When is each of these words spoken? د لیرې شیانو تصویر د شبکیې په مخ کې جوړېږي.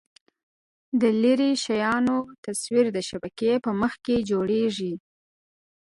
د 1.01 1.03
لیرې 1.21 1.51
شیانو 1.63 2.17
تصویر 2.45 2.85
د 2.93 2.97
شبکیې 3.09 3.55
په 3.65 3.71
مخ 3.79 3.93
کې 4.05 4.15
جوړېږي. 4.29 4.93